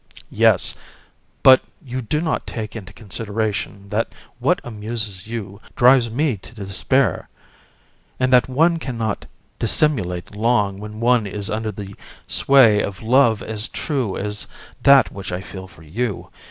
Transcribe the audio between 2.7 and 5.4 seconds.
into consideration that what amuses